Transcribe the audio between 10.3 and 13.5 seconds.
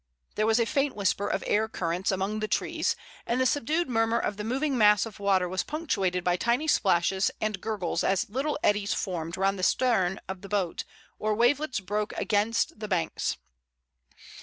the boat or wavelets broke against the banks.